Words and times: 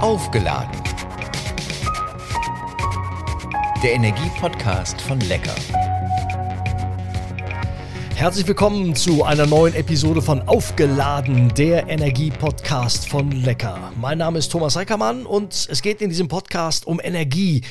Aufgeladen. 0.00 0.80
Der 3.82 3.94
Energiepodcast 3.94 5.00
von 5.00 5.18
Lecker. 5.22 5.56
Herzlich 8.14 8.46
willkommen 8.46 8.94
zu 8.94 9.24
einer 9.24 9.46
neuen 9.46 9.74
Episode 9.74 10.22
von 10.22 10.42
Aufgeladen, 10.42 11.52
der 11.54 11.88
Energie-Podcast 11.88 13.08
von 13.08 13.32
Lecker. 13.32 13.92
Mein 14.00 14.18
Name 14.18 14.38
ist 14.38 14.52
Thomas 14.52 14.76
Reckermann 14.76 15.26
und 15.26 15.66
es 15.68 15.82
geht 15.82 16.00
in 16.00 16.10
diesem 16.10 16.28
Podcast 16.28 16.86
um 16.86 17.00
Energie. 17.02 17.62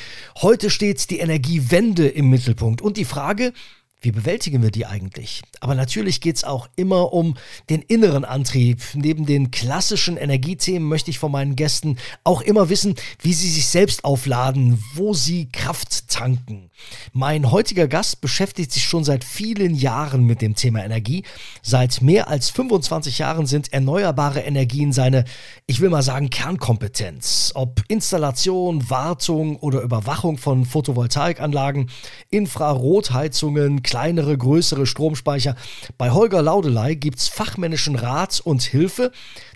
Heute 0.42 0.68
steht 0.68 1.08
die 1.08 1.20
Energiewende 1.20 2.08
im 2.08 2.28
Mittelpunkt 2.28 2.82
und 2.82 2.98
die 2.98 3.06
Frage, 3.06 3.54
wie 4.00 4.12
bewältigen 4.12 4.62
wir 4.62 4.70
die 4.70 4.86
eigentlich? 4.86 5.42
Aber 5.60 5.74
natürlich 5.74 6.20
geht 6.20 6.36
es 6.36 6.44
auch 6.44 6.68
immer 6.76 7.12
um 7.12 7.36
den 7.68 7.82
inneren 7.82 8.24
Antrieb. 8.24 8.80
Neben 8.94 9.26
den 9.26 9.50
klassischen 9.50 10.16
Energiethemen 10.16 10.88
möchte 10.88 11.10
ich 11.10 11.18
von 11.18 11.32
meinen 11.32 11.56
Gästen 11.56 11.98
auch 12.22 12.40
immer 12.40 12.68
wissen, 12.68 12.94
wie 13.20 13.32
sie 13.32 13.48
sich 13.48 13.66
selbst 13.66 14.04
aufladen, 14.04 14.82
wo 14.94 15.14
sie 15.14 15.48
Kraft 15.50 16.08
tanken. 16.08 16.70
Mein 17.12 17.50
heutiger 17.50 17.88
Gast 17.88 18.20
beschäftigt 18.20 18.70
sich 18.70 18.84
schon 18.84 19.02
seit 19.02 19.24
vielen 19.24 19.74
Jahren 19.74 20.24
mit 20.24 20.42
dem 20.42 20.54
Thema 20.54 20.84
Energie. 20.84 21.24
Seit 21.62 22.00
mehr 22.00 22.28
als 22.28 22.50
25 22.50 23.18
Jahren 23.18 23.46
sind 23.46 23.72
erneuerbare 23.72 24.40
Energien 24.40 24.92
seine, 24.92 25.24
ich 25.66 25.80
will 25.80 25.90
mal 25.90 26.02
sagen, 26.02 26.30
Kernkompetenz. 26.30 27.50
Ob 27.56 27.82
Installation, 27.88 28.88
Wartung 28.90 29.56
oder 29.56 29.80
Überwachung 29.80 30.38
von 30.38 30.64
Photovoltaikanlagen, 30.64 31.90
Infrarotheizungen, 32.30 33.82
kleinere, 33.88 34.36
größere 34.36 34.84
Stromspeicher. 34.84 35.56
Bei 35.96 36.10
Holger 36.10 36.42
Laudelei 36.42 36.92
gibt 36.92 37.20
es 37.20 37.28
fachmännischen 37.28 37.96
Rat 37.96 38.42
und 38.44 38.62
Hilfe. 38.62 39.12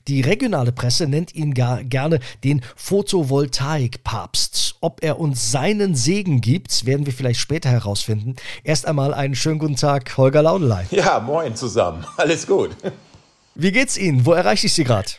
Die 0.08 0.22
regionale 0.22 0.72
Presse 0.72 1.06
nennt 1.06 1.34
ihn 1.34 1.52
gar 1.52 1.84
gerne 1.84 2.18
den 2.42 2.62
Photovoltaik-Papst. 2.76 4.76
Ob 4.80 5.04
er 5.04 5.20
uns 5.20 5.52
seinen 5.52 5.94
Segen 5.94 6.40
gibt, 6.40 6.86
werden 6.86 7.04
wir 7.04 7.12
vielleicht 7.12 7.40
später 7.40 7.68
herausfinden. 7.68 8.36
Erst 8.64 8.86
einmal 8.86 9.12
einen 9.12 9.34
schönen 9.34 9.58
guten 9.58 9.76
Tag, 9.76 10.16
Holger 10.16 10.42
Laudelei. 10.42 10.86
Ja, 10.90 11.20
moin 11.20 11.54
zusammen. 11.54 12.02
Alles 12.16 12.46
gut. 12.46 12.70
Wie 13.54 13.70
geht's 13.70 13.98
Ihnen? 13.98 14.24
Wo 14.24 14.32
erreiche 14.32 14.66
ich 14.66 14.72
Sie 14.72 14.84
gerade? 14.84 15.10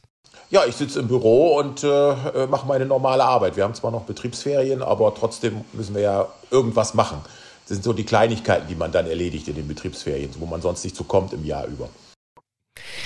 Ja, 0.50 0.66
ich 0.66 0.76
sitze 0.76 1.00
im 1.00 1.08
Büro 1.08 1.60
und 1.60 1.84
äh, 1.84 2.48
mache 2.48 2.66
meine 2.66 2.88
normale 2.88 3.24
Arbeit. 3.24 3.58
Wir 3.58 3.64
haben 3.64 3.76
zwar 3.76 3.92
noch 3.92 4.06
Betriebsferien, 4.06 4.82
aber 4.82 5.14
trotzdem 5.14 5.64
müssen 5.74 5.94
wir 5.94 6.02
ja 6.02 6.28
irgendwas 6.50 6.96
machen. 6.96 7.20
Das 7.68 7.78
sind 7.78 7.84
so 7.84 7.94
die 7.94 8.04
Kleinigkeiten, 8.04 8.68
die 8.68 8.76
man 8.76 8.92
dann 8.92 9.08
erledigt 9.08 9.48
in 9.48 9.56
den 9.56 9.68
Betriebsferien, 9.68 10.30
wo 10.40 10.46
man 10.46 10.62
sonst 10.62 10.84
nicht 10.84 10.96
so 10.96 11.04
kommt 11.04 11.34
im 11.34 11.46
Jahr 11.46 11.66
über. 11.68 11.90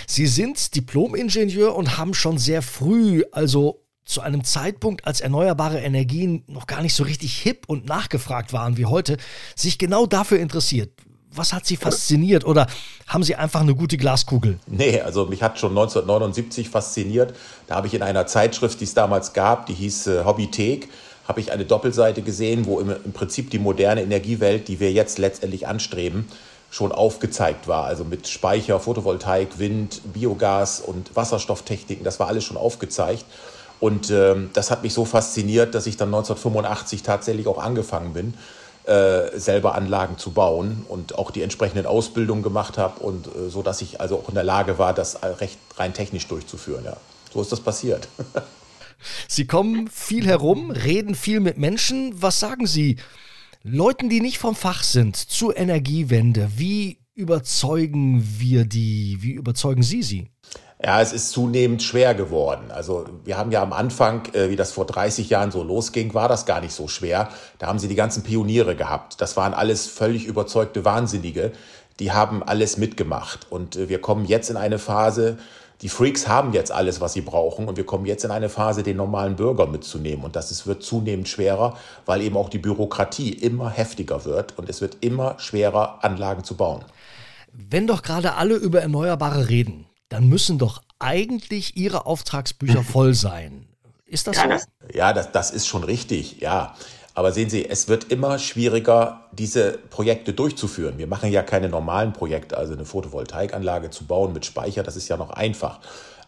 Sie 0.07 0.27
sind 0.27 0.75
Diplom-Ingenieur 0.75 1.75
und 1.75 1.97
haben 1.97 2.13
schon 2.13 2.37
sehr 2.37 2.61
früh, 2.61 3.23
also 3.31 3.83
zu 4.05 4.21
einem 4.21 4.43
Zeitpunkt, 4.43 5.05
als 5.05 5.21
erneuerbare 5.21 5.79
Energien 5.79 6.43
noch 6.47 6.65
gar 6.65 6.81
nicht 6.81 6.95
so 6.95 7.03
richtig 7.03 7.37
hip 7.37 7.65
und 7.67 7.85
nachgefragt 7.85 8.53
waren 8.53 8.77
wie 8.77 8.85
heute, 8.85 9.17
sich 9.55 9.77
genau 9.77 10.05
dafür 10.05 10.39
interessiert. 10.39 10.91
Was 11.29 11.51
hat 11.51 11.65
Sie 11.65 11.75
fasziniert 11.75 12.45
oder 12.45 12.67
haben 13.05 13.21
Sie 13.21 13.35
einfach 13.35 13.59
eine 13.59 13.75
gute 13.75 13.97
Glaskugel? 13.97 14.59
Nee, 14.65 15.01
also 15.01 15.25
mich 15.25 15.43
hat 15.43 15.59
schon 15.59 15.71
1979 15.71 16.69
fasziniert. 16.69 17.35
Da 17.67 17.75
habe 17.75 17.87
ich 17.87 17.93
in 17.93 18.01
einer 18.01 18.25
Zeitschrift, 18.25 18.79
die 18.79 18.85
es 18.85 18.93
damals 18.93 19.33
gab, 19.33 19.65
die 19.65 19.73
hieß 19.73 20.07
äh, 20.07 20.23
Hobbythek, 20.23 20.89
habe 21.27 21.39
ich 21.39 21.51
eine 21.51 21.65
Doppelseite 21.65 22.21
gesehen, 22.21 22.65
wo 22.65 22.79
im, 22.79 22.89
im 22.89 23.11
Prinzip 23.11 23.49
die 23.49 23.59
moderne 23.59 24.01
Energiewelt, 24.01 24.67
die 24.67 24.79
wir 24.79 24.91
jetzt 24.91 25.17
letztendlich 25.17 25.67
anstreben, 25.67 26.27
schon 26.69 26.91
aufgezeigt 26.91 27.67
war. 27.67 27.85
Also 27.85 28.03
mit 28.03 28.27
Speicher, 28.27 28.79
Photovoltaik, 28.79 29.59
Wind, 29.59 30.01
Biogas 30.13 30.81
und 30.81 31.15
Wasserstofftechniken, 31.15 32.03
das 32.03 32.19
war 32.19 32.27
alles 32.27 32.43
schon 32.43 32.57
aufgezeigt. 32.57 33.25
Und 33.79 34.09
ähm, 34.09 34.49
das 34.53 34.71
hat 34.71 34.83
mich 34.83 34.93
so 34.93 35.05
fasziniert, 35.05 35.75
dass 35.75 35.85
ich 35.85 35.97
dann 35.97 36.09
1985 36.09 37.03
tatsächlich 37.03 37.47
auch 37.47 37.59
angefangen 37.59 38.13
bin, 38.13 38.33
äh, 38.85 39.37
selber 39.37 39.75
Anlagen 39.75 40.17
zu 40.17 40.31
bauen 40.31 40.85
und 40.89 41.15
auch 41.17 41.29
die 41.29 41.43
entsprechenden 41.43 41.85
Ausbildungen 41.85 42.41
gemacht 42.41 42.77
habe 42.77 43.01
und 43.01 43.27
äh, 43.27 43.49
so, 43.49 43.61
dass 43.61 43.81
ich 43.81 44.01
also 44.01 44.17
auch 44.17 44.29
in 44.29 44.35
der 44.35 44.43
Lage 44.43 44.79
war, 44.79 44.93
das 44.93 45.19
recht 45.23 45.59
rein 45.77 45.93
technisch 45.93 46.27
durchzuführen. 46.27 46.85
Ja. 46.85 46.97
So 47.33 47.41
ist 47.41 47.51
das 47.51 47.59
passiert. 47.59 48.07
Sie 49.27 49.47
kommen 49.47 49.87
viel 49.87 50.25
herum, 50.27 50.71
reden 50.71 51.15
viel 51.15 51.39
mit 51.39 51.57
Menschen. 51.57 52.21
Was 52.21 52.39
sagen 52.39 52.67
Sie 52.67 52.97
Leuten, 53.63 54.09
die 54.09 54.21
nicht 54.21 54.37
vom 54.37 54.55
Fach 54.55 54.83
sind, 54.83 55.15
zur 55.15 55.57
Energiewende? 55.57 56.49
Wie 56.55 56.99
überzeugen 57.15 58.23
wir 58.37 58.65
die? 58.65 59.17
Wie 59.21 59.31
überzeugen 59.31 59.83
Sie 59.83 60.03
sie? 60.03 60.27
Ja, 60.83 61.01
es 61.01 61.11
ist 61.11 61.31
zunehmend 61.31 61.81
schwer 61.81 62.13
geworden. 62.13 62.69
Also 62.69 63.05
wir 63.23 63.37
haben 63.37 63.51
ja 63.51 63.63
am 63.63 63.73
Anfang, 63.73 64.27
äh, 64.33 64.49
wie 64.49 64.55
das 64.55 64.71
vor 64.71 64.85
30 64.85 65.27
Jahren 65.27 65.49
so 65.49 65.63
losging, 65.63 66.13
war 66.13 66.29
das 66.29 66.45
gar 66.45 66.61
nicht 66.61 66.73
so 66.73 66.87
schwer. 66.87 67.29
Da 67.57 67.65
haben 67.65 67.79
sie 67.79 67.87
die 67.87 67.95
ganzen 67.95 68.21
Pioniere 68.21 68.75
gehabt. 68.75 69.19
Das 69.19 69.35
waren 69.37 69.55
alles 69.55 69.87
völlig 69.87 70.25
überzeugte 70.25 70.85
Wahnsinnige. 70.85 71.51
Die 71.99 72.11
haben 72.11 72.43
alles 72.43 72.77
mitgemacht. 72.77 73.47
Und 73.49 73.75
äh, 73.75 73.89
wir 73.89 73.99
kommen 73.99 74.25
jetzt 74.25 74.51
in 74.51 74.57
eine 74.57 74.77
Phase, 74.77 75.39
die 75.81 75.89
Freaks 75.89 76.27
haben 76.27 76.53
jetzt 76.53 76.71
alles, 76.71 77.01
was 77.01 77.13
sie 77.13 77.21
brauchen 77.21 77.67
und 77.67 77.77
wir 77.77 77.85
kommen 77.85 78.05
jetzt 78.05 78.25
in 78.25 78.31
eine 78.31 78.49
Phase, 78.49 78.83
den 78.83 78.97
normalen 78.97 79.35
Bürger 79.35 79.67
mitzunehmen 79.67 80.25
und 80.25 80.35
das 80.35 80.51
ist, 80.51 80.65
wird 80.65 80.83
zunehmend 80.83 81.27
schwerer, 81.29 81.77
weil 82.05 82.21
eben 82.21 82.35
auch 82.35 82.49
die 82.49 82.57
Bürokratie 82.57 83.31
immer 83.31 83.69
heftiger 83.69 84.25
wird 84.25 84.57
und 84.57 84.69
es 84.69 84.81
wird 84.81 84.97
immer 85.01 85.37
schwerer, 85.39 86.03
Anlagen 86.03 86.43
zu 86.43 86.55
bauen. 86.55 86.83
Wenn 87.53 87.87
doch 87.87 88.01
gerade 88.01 88.35
alle 88.35 88.55
über 88.55 88.81
Erneuerbare 88.81 89.49
reden, 89.49 89.85
dann 90.09 90.27
müssen 90.27 90.57
doch 90.57 90.81
eigentlich 90.99 91.77
ihre 91.77 92.05
Auftragsbücher 92.05 92.83
voll 92.83 93.13
sein. 93.13 93.67
Ist 94.05 94.27
das 94.27 94.37
ja, 94.37 94.43
so? 94.43 94.49
Das, 94.49 94.67
ja, 94.93 95.13
das, 95.13 95.31
das 95.31 95.51
ist 95.51 95.67
schon 95.67 95.83
richtig, 95.83 96.39
ja. 96.39 96.75
Aber 97.17 97.31
sehen 97.31 97.49
Sie, 97.49 97.67
es 97.67 97.87
wird 97.87 98.11
immer 98.11 98.37
schwieriger, 98.37 99.21
diese 99.31 99.79
Projekte 99.89 100.33
durchzuführen. 100.33 100.99
Wir 100.99 101.07
machen 101.07 101.31
ja 101.31 101.41
keine 101.41 101.67
normalen 101.67 102.13
Projekte, 102.13 102.55
also 102.55 102.73
eine 102.73 102.85
Photovoltaikanlage 102.85 103.89
zu 103.89 104.05
bauen 104.05 104.33
mit 104.33 104.45
Speicher, 104.45 104.83
das 104.83 104.95
ist 104.95 105.07
ja 105.07 105.17
noch 105.17 105.31
einfach. 105.31 105.79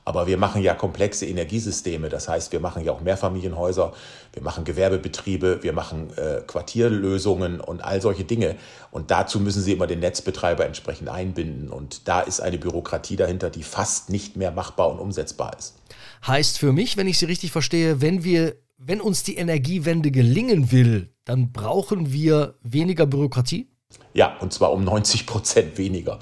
Aber 0.04 0.26
wir 0.26 0.38
machen 0.38 0.64
ja 0.64 0.74
komplexe 0.74 1.28
Energiesysteme. 1.28 2.10
Das 2.10 2.28
heißt, 2.28 2.52
wir 2.54 2.60
machen 2.60 2.84
ja 2.84 2.92
auch 2.92 3.02
Mehrfamilienhäuser, 3.02 3.94
wir 4.34 4.42
machen 4.42 4.64
Gewerbebetriebe, 4.64 5.62
wir 5.62 5.74
machen 5.74 6.10
äh, 6.18 6.42
Quartierlösungen 6.48 7.62
und 7.62 7.84
all 7.84 8.02
solche 8.02 8.24
Dinge. 8.24 8.56
Und 8.90 9.12
dazu 9.12 9.40
müssen 9.40 9.62
Sie 9.62 9.74
immer 9.74 9.86
den 9.86 10.00
Netzbetreiber 10.00 10.66
entsprechend 10.66 11.08
einbinden. 11.10 11.70
Und 11.70 12.08
da 12.08 12.22
ist 12.22 12.40
eine 12.40 12.58
Bürokratie 12.58 13.16
dahinter, 13.16 13.52
die 13.52 13.62
fast 13.62 14.10
nicht 14.10 14.38
mehr 14.38 14.50
machbar 14.50 14.90
und 14.90 14.98
umsetzbar 14.98 15.56
ist. 15.56 15.76
Heißt 16.26 16.58
für 16.58 16.72
mich, 16.72 16.98
wenn 16.98 17.08
ich 17.08 17.20
Sie 17.20 17.26
richtig 17.26 17.52
verstehe, 17.52 18.02
wenn 18.02 18.24
wir 18.24 18.56
wenn 18.80 19.02
uns 19.02 19.24
die 19.24 19.36
Energiewende 19.36 20.10
gelingen 20.10 20.72
will, 20.72 21.14
dann 21.26 21.52
brauchen 21.52 22.14
wir 22.14 22.56
weniger 22.64 23.06
Bürokratie? 23.06 23.70
Ja, 24.14 24.38
und 24.40 24.54
zwar 24.54 24.72
um 24.72 24.84
90 24.84 25.26
Prozent 25.26 25.78
weniger. 25.78 26.20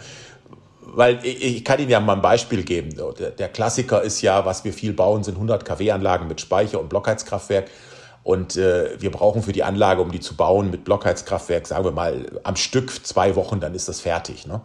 Weil 0.82 1.20
ich, 1.24 1.64
kann 1.64 1.80
Ihnen 1.80 1.92
ja 1.92 2.00
mal 2.00 2.14
ein 2.16 2.22
Beispiel 2.22 2.64
geben. 2.64 2.90
Der 3.38 3.50
Klassiker 3.50 4.02
ist 4.02 4.22
ja, 4.22 4.46
was 4.46 4.64
wir 4.64 4.74
viel 4.74 4.94
bauen, 4.94 5.24
sind 5.24 5.36
100 5.36 5.64
kW-Anlagen 5.64 6.28
mit 6.28 6.42
Speicher 6.42 6.80
und 6.80 6.90
Blockheizkraftwerk. 6.90 7.70
Und 8.24 8.58
äh, 8.58 9.00
wir 9.00 9.12
brauchen 9.12 9.44
für 9.44 9.52
die 9.54 9.64
Anlage, 9.64 10.02
um 10.02 10.12
die 10.12 10.20
zu 10.20 10.36
bauen, 10.36 10.72
mit 10.72 10.84
Blockheizkraftwerk, 10.84 11.68
sagen 11.68 11.86
wir 11.86 11.92
mal, 11.92 12.40
am 12.44 12.56
Stück 12.56 13.06
zwei 13.06 13.36
Wochen, 13.36 13.60
dann 13.60 13.76
ist 13.76 13.88
das 13.88 14.02
fertig. 14.02 14.48
Ne? 14.48 14.62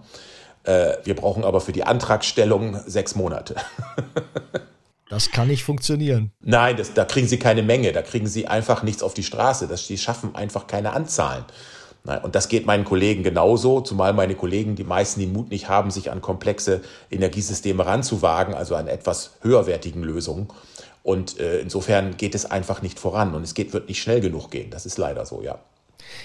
Äh, 0.64 0.96
wir 1.04 1.14
brauchen 1.14 1.44
aber 1.44 1.60
für 1.60 1.72
die 1.72 1.84
Antragstellung 1.84 2.80
sechs 2.86 3.14
Monate. 3.14 3.56
Das 5.12 5.30
kann 5.30 5.48
nicht 5.48 5.62
funktionieren. 5.62 6.32
Nein, 6.40 6.78
das, 6.78 6.94
da 6.94 7.04
kriegen 7.04 7.28
sie 7.28 7.38
keine 7.38 7.62
Menge, 7.62 7.92
da 7.92 8.00
kriegen 8.00 8.26
sie 8.26 8.46
einfach 8.46 8.82
nichts 8.82 9.02
auf 9.02 9.12
die 9.12 9.22
Straße. 9.22 9.68
Das, 9.68 9.86
die 9.86 9.98
schaffen 9.98 10.34
einfach 10.34 10.66
keine 10.66 10.94
Anzahlen. 10.94 11.44
Und 12.22 12.34
das 12.34 12.48
geht 12.48 12.64
meinen 12.64 12.86
Kollegen 12.86 13.22
genauso, 13.22 13.82
zumal 13.82 14.14
meine 14.14 14.34
Kollegen, 14.34 14.74
die 14.74 14.84
meisten 14.84 15.20
den 15.20 15.34
Mut 15.34 15.50
nicht 15.50 15.68
haben, 15.68 15.90
sich 15.90 16.10
an 16.10 16.22
komplexe 16.22 16.80
Energiesysteme 17.10 17.84
ranzuwagen, 17.84 18.54
also 18.54 18.74
an 18.74 18.88
etwas 18.88 19.32
höherwertigen 19.42 20.02
Lösungen. 20.02 20.48
Und 21.02 21.38
äh, 21.38 21.60
insofern 21.60 22.16
geht 22.16 22.34
es 22.34 22.50
einfach 22.50 22.80
nicht 22.80 22.98
voran 22.98 23.34
und 23.34 23.42
es 23.42 23.52
geht, 23.52 23.74
wird 23.74 23.90
nicht 23.90 24.00
schnell 24.00 24.22
genug 24.22 24.50
gehen. 24.50 24.70
Das 24.70 24.86
ist 24.86 24.96
leider 24.96 25.26
so, 25.26 25.42
ja. 25.42 25.58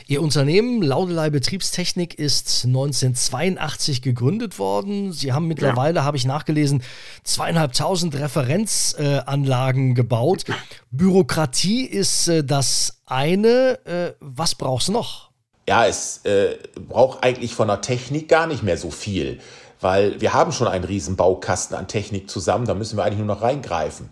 Ihr 0.07 0.21
Unternehmen 0.21 0.81
Laudelei 0.81 1.29
Betriebstechnik 1.29 2.17
ist 2.17 2.65
1982 2.65 4.01
gegründet 4.01 4.59
worden. 4.59 5.11
Sie 5.11 5.33
haben 5.33 5.47
mittlerweile, 5.47 5.97
ja. 5.97 6.03
habe 6.03 6.17
ich 6.17 6.25
nachgelesen, 6.25 6.83
zweieinhalbtausend 7.23 8.15
Referenzanlagen 8.15 9.91
äh, 9.91 9.93
gebaut. 9.93 10.45
Bürokratie 10.91 11.85
ist 11.85 12.27
äh, 12.27 12.43
das 12.43 13.01
eine. 13.05 13.79
Äh, 13.85 14.13
was 14.19 14.55
brauchst 14.55 14.87
du 14.87 14.93
noch? 14.93 15.31
Ja, 15.67 15.85
es 15.85 16.21
äh, 16.23 16.55
braucht 16.87 17.23
eigentlich 17.23 17.53
von 17.53 17.67
der 17.67 17.81
Technik 17.81 18.29
gar 18.29 18.47
nicht 18.47 18.63
mehr 18.63 18.77
so 18.77 18.89
viel, 18.89 19.39
weil 19.81 20.21
wir 20.21 20.33
haben 20.33 20.53
schon 20.53 20.67
einen 20.67 20.85
riesen 20.85 21.17
Baukasten 21.17 21.75
an 21.75 21.89
Technik 21.89 22.29
zusammen. 22.29 22.65
Da 22.65 22.73
müssen 22.73 22.97
wir 22.97 23.03
eigentlich 23.03 23.19
nur 23.19 23.27
noch 23.27 23.41
reingreifen. 23.41 24.09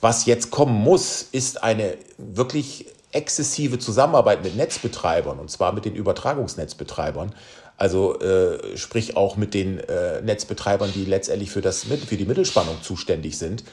Was 0.00 0.26
jetzt 0.26 0.50
kommen 0.50 0.74
muss, 0.74 1.22
ist 1.22 1.62
eine 1.62 1.96
wirklich 2.18 2.86
exzessive 3.16 3.78
Zusammenarbeit 3.78 4.44
mit 4.44 4.56
Netzbetreibern, 4.56 5.38
und 5.38 5.50
zwar 5.50 5.72
mit 5.72 5.84
den 5.84 5.94
Übertragungsnetzbetreibern, 5.94 7.34
also 7.76 8.18
äh, 8.20 8.76
sprich 8.76 9.16
auch 9.16 9.36
mit 9.36 9.52
den 9.52 9.80
äh, 9.80 10.22
Netzbetreibern, 10.22 10.92
die 10.94 11.04
letztendlich 11.04 11.50
für, 11.50 11.60
das, 11.60 11.84
für 11.84 12.16
die 12.16 12.24
Mittelspannung 12.24 12.82
zuständig 12.82 13.36
sind. 13.38 13.64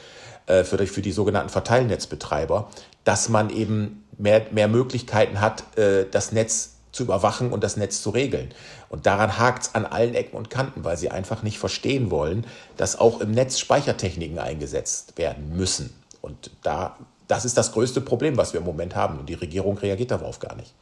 äh, 0.46 0.64
für, 0.64 0.86
für 0.86 1.02
die 1.02 1.12
sogenannten 1.12 1.50
Verteilnetzbetreiber, 1.50 2.68
dass 3.04 3.28
man 3.28 3.50
eben 3.50 4.04
mehr, 4.18 4.46
mehr 4.50 4.68
Möglichkeiten 4.68 5.40
hat, 5.40 5.76
äh, 5.78 6.06
das 6.10 6.32
Netz 6.32 6.76
zu 6.92 7.02
überwachen 7.02 7.52
und 7.52 7.64
das 7.64 7.76
Netz 7.76 8.02
zu 8.02 8.10
regeln. 8.10 8.50
Und 8.88 9.06
daran 9.06 9.38
hakt 9.38 9.64
es 9.64 9.74
an 9.74 9.84
allen 9.84 10.14
Ecken 10.14 10.36
und 10.36 10.50
Kanten, 10.50 10.84
weil 10.84 10.96
sie 10.96 11.10
einfach 11.10 11.42
nicht 11.42 11.58
verstehen 11.58 12.10
wollen, 12.10 12.46
dass 12.76 12.98
auch 12.98 13.20
im 13.20 13.32
Netz 13.32 13.58
Speichertechniken 13.58 14.38
eingesetzt 14.38 15.18
werden 15.18 15.56
müssen. 15.56 15.92
Und 16.20 16.52
da, 16.62 16.96
das 17.26 17.44
ist 17.44 17.56
das 17.56 17.72
größte 17.72 18.00
Problem, 18.00 18.36
was 18.36 18.52
wir 18.52 18.60
im 18.60 18.66
Moment 18.66 18.94
haben. 18.94 19.18
Und 19.18 19.28
die 19.28 19.34
Regierung 19.34 19.78
reagiert 19.78 20.10
darauf 20.10 20.38
gar 20.38 20.54
nicht. 20.56 20.74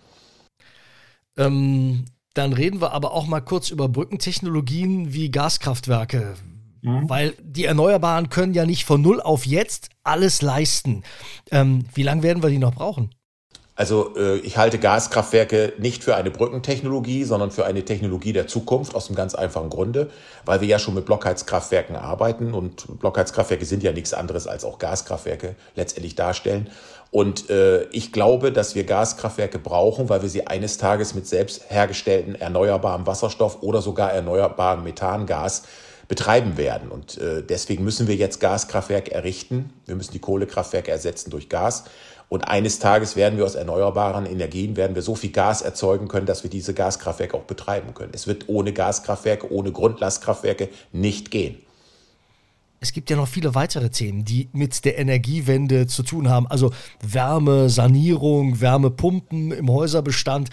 Ähm, 1.37 2.05
dann 2.35 2.53
reden 2.53 2.81
wir 2.81 2.93
aber 2.93 3.13
auch 3.13 3.27
mal 3.27 3.41
kurz 3.41 3.71
über 3.71 3.89
Brückentechnologien 3.89 5.13
wie 5.13 5.31
Gaskraftwerke. 5.31 6.35
Mhm. 6.83 7.09
Weil 7.09 7.35
die 7.41 7.65
Erneuerbaren 7.65 8.29
können 8.29 8.55
ja 8.55 8.67
nicht 8.67 8.85
von 8.85 9.01
null 9.01 9.21
auf 9.21 9.47
jetzt 9.47 9.91
alles 10.03 10.43
leisten. 10.43 11.05
Ähm, 11.51 11.87
wie 11.95 12.03
lange 12.03 12.23
werden 12.23 12.43
wir 12.43 12.51
die 12.51 12.59
noch 12.59 12.75
brauchen? 12.75 13.15
Also 13.75 14.15
äh, 14.17 14.37
ich 14.39 14.59
halte 14.59 14.79
Gaskraftwerke 14.79 15.73
nicht 15.79 16.05
für 16.05 16.15
eine 16.15 16.31
Brückentechnologie, 16.31 17.25
sondern 17.25 17.51
für 17.51 17.65
eine 17.65 17.85
Technologie 17.85 18.35
der 18.35 18.47
Zukunft 18.47 18.95
aus 18.95 19.09
einem 19.09 19.17
ganz 19.17 19.35
einfachen 19.35 19.71
Grunde, 19.71 20.11
weil 20.45 20.61
wir 20.61 20.69
ja 20.69 20.79
schon 20.79 20.95
mit 20.95 21.07
Blockheizkraftwerken 21.07 21.97
arbeiten 21.97 22.53
und 22.53 23.01
Blockheizkraftwerke 23.01 23.65
sind 23.65 23.83
ja 23.83 23.93
nichts 23.93 24.13
anderes 24.13 24.47
als 24.47 24.67
auch 24.67 24.79
Gaskraftwerke 24.79 25.55
letztendlich 25.75 26.17
darstellen. 26.17 26.69
Und 27.11 27.49
äh, 27.49 27.85
ich 27.93 28.13
glaube, 28.13 28.53
dass 28.53 28.75
wir 28.75 28.85
Gaskraftwerke 28.85 29.59
brauchen, 29.59 30.11
weil 30.11 30.21
wir 30.21 30.29
sie 30.29 30.47
eines 30.47 30.77
Tages 30.77 31.15
mit 31.15 31.27
selbst 31.27 31.71
hergestellten 31.71 32.35
erneuerbarem 32.35 33.07
Wasserstoff 33.07 33.63
oder 33.63 33.81
sogar 33.81 34.13
erneuerbarem 34.13 34.85
Methangas 34.85 35.63
betreiben 36.09 36.59
werden. 36.59 36.91
Und 36.91 37.17
äh, 37.19 37.43
deswegen 37.43 37.85
müssen 37.85 38.07
wir 38.07 38.17
jetzt 38.17 38.39
Gaskraftwerke 38.41 39.13
errichten. 39.13 39.73
Wir 39.87 39.95
müssen 39.95 40.13
die 40.13 40.19
Kohlekraftwerke 40.19 40.91
ersetzen 40.91 41.31
durch 41.31 41.49
Gas. 41.49 41.85
Und 42.33 42.49
eines 42.49 42.79
Tages 42.79 43.15
werden 43.15 43.37
wir 43.37 43.45
aus 43.45 43.57
erneuerbaren 43.57 44.25
Energien, 44.25 44.75
werden 44.75 44.95
wir 44.95 45.03
so 45.03 45.15
viel 45.15 45.33
Gas 45.33 45.61
erzeugen 45.61 46.09
können, 46.09 46.25
dass 46.25 46.43
wir 46.45 46.49
diese 46.49 46.73
Gaskraftwerke 46.73 47.37
auch 47.37 47.43
betreiben 47.43 47.93
können. 47.93 48.13
Es 48.15 48.27
wird 48.27 48.49
ohne 48.49 48.73
Gaskraftwerke, 48.73 49.53
ohne 49.53 49.71
Grundlastkraftwerke 49.71 50.71
nicht 50.93 51.31
gehen. 51.31 51.57
Es 52.81 52.95
gibt 52.95 53.11
ja 53.11 53.17
noch 53.17 53.29
viele 53.29 53.55
weitere 53.55 53.91
Themen, 53.91 54.25
die 54.25 54.49
mit 54.55 54.87
der 54.87 54.99
Energiewende 54.99 55.87
zu 55.87 56.05
tun 56.05 56.31
haben. 56.31 56.47
Also 56.47 56.73
Wärme, 57.03 57.69
Sanierung, 57.69 58.63
Wärmepumpen 58.63 59.53
im 59.53 59.71
Häuserbestand. 59.71 60.49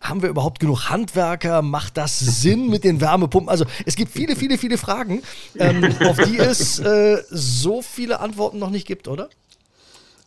Haben 0.00 0.22
wir 0.22 0.28
überhaupt 0.28 0.58
genug 0.58 0.90
Handwerker? 0.90 1.62
Macht 1.62 1.98
das 1.98 2.18
Sinn 2.42 2.68
mit 2.68 2.82
den 2.82 3.00
Wärmepumpen? 3.00 3.48
Also 3.48 3.64
es 3.84 3.94
gibt 3.94 4.10
viele, 4.10 4.34
viele, 4.34 4.58
viele 4.58 4.76
Fragen, 4.76 5.22
ähm, 5.56 5.84
auf 6.04 6.16
die 6.16 6.36
es 6.36 6.80
äh, 6.80 7.22
so 7.30 7.80
viele 7.80 8.18
Antworten 8.18 8.58
noch 8.58 8.70
nicht 8.70 8.88
gibt, 8.88 9.06
oder? 9.06 9.28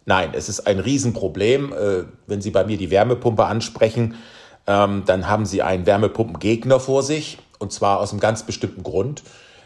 Nein, 0.09 0.31
es 0.33 0.49
ist 0.49 0.61
ein 0.61 0.79
Riesenproblem. 0.79 1.71
Äh, 1.71 2.05
wenn 2.25 2.41
Sie 2.41 2.49
bei 2.49 2.63
mir 2.63 2.77
die 2.77 2.89
Wärmepumpe 2.89 3.45
ansprechen, 3.45 4.15
ähm, 4.65 5.03
dann 5.05 5.27
haben 5.27 5.45
Sie 5.45 5.61
einen 5.61 5.85
Wärmepumpengegner 5.85 6.79
vor 6.79 7.03
sich. 7.03 7.37
Und 7.59 7.71
zwar 7.71 7.99
aus 7.99 8.09
einem 8.09 8.19
ganz 8.19 8.41
bestimmten 8.41 8.81
Grund. 8.81 9.21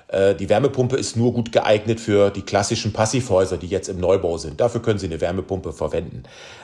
Äh, 0.10 0.36
die 0.36 0.50
Wärmepumpe 0.50 0.98
ist 0.98 1.16
nur 1.16 1.32
gut 1.32 1.54
geeignet 1.54 2.02
für 2.02 2.30
die 2.30 2.42
klassischen 2.42 2.92
Passivhäuser, 2.92 3.56
die 3.56 3.68
jetzt 3.68 3.88
im 3.88 4.02
Neubau 4.02 4.38
sind. 4.38 4.60
Dafür 4.60 4.82
können 4.82 5.00
Sie 5.00 5.06
eine 5.06 5.22
Wärmepumpe 5.22 5.72
verwenden. 5.72 6.24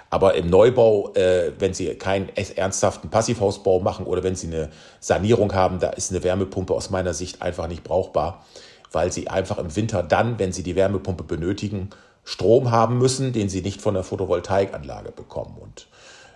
Aber 0.09 0.35
im 0.35 0.47
Neubau, 0.47 1.13
äh, 1.13 1.53
wenn 1.57 1.73
Sie 1.73 1.87
keinen 1.95 2.27
ernsthaften 2.35 3.09
Passivhausbau 3.09 3.79
machen 3.79 4.05
oder 4.05 4.23
wenn 4.23 4.35
Sie 4.35 4.47
eine 4.47 4.71
Sanierung 4.99 5.53
haben, 5.53 5.79
da 5.79 5.91
ist 5.91 6.11
eine 6.11 6.21
Wärmepumpe 6.21 6.73
aus 6.73 6.89
meiner 6.89 7.13
Sicht 7.13 7.41
einfach 7.41 7.69
nicht 7.69 7.85
brauchbar, 7.85 8.43
weil 8.91 9.09
Sie 9.13 9.29
einfach 9.29 9.57
im 9.57 9.73
Winter 9.73 10.03
dann, 10.03 10.37
wenn 10.37 10.51
Sie 10.51 10.63
die 10.63 10.75
Wärmepumpe 10.75 11.23
benötigen, 11.23 11.91
Strom 12.23 12.71
haben 12.71 12.97
müssen, 12.97 13.33
den 13.33 13.49
sie 13.49 13.61
nicht 13.61 13.81
von 13.81 13.93
der 13.93 14.03
Photovoltaikanlage 14.03 15.11
bekommen. 15.11 15.57
Und 15.59 15.87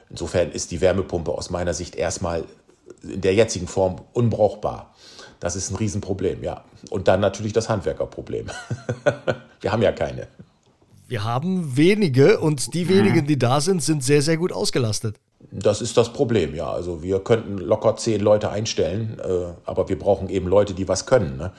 insofern 0.09 0.51
ist 0.51 0.71
die 0.71 0.81
Wärmepumpe 0.81 1.31
aus 1.31 1.49
meiner 1.49 1.73
Sicht 1.73 1.95
erstmal 1.95 2.45
in 3.03 3.21
der 3.21 3.33
jetzigen 3.33 3.67
Form 3.67 4.01
unbrauchbar. 4.13 4.93
Das 5.39 5.55
ist 5.55 5.71
ein 5.71 5.75
Riesenproblem, 5.75 6.43
ja. 6.43 6.63
Und 6.89 7.07
dann 7.07 7.19
natürlich 7.19 7.53
das 7.53 7.69
Handwerkerproblem. 7.69 8.47
Wir 9.61 9.71
haben 9.71 9.81
ja 9.81 9.91
keine. 9.91 10.27
Wir 11.07 11.23
haben 11.23 11.75
wenige 11.75 12.39
und 12.39 12.73
die 12.73 12.87
wenigen, 12.89 13.27
die 13.27 13.37
da 13.37 13.61
sind, 13.61 13.83
sind 13.83 14.03
sehr, 14.03 14.21
sehr 14.21 14.37
gut 14.37 14.51
ausgelastet. 14.51 15.17
Das 15.51 15.81
ist 15.81 15.97
das 15.97 16.13
Problem, 16.13 16.55
ja. 16.55 16.71
Also 16.71 17.03
wir 17.03 17.19
könnten 17.19 17.57
locker 17.57 17.95
zehn 17.97 18.21
Leute 18.21 18.49
einstellen, 18.49 19.19
äh, 19.19 19.53
aber 19.65 19.89
wir 19.89 19.99
brauchen 19.99 20.29
eben 20.29 20.47
Leute, 20.47 20.73
die 20.73 20.87
was 20.87 21.05
können. 21.05 21.37
Ne? 21.37 21.51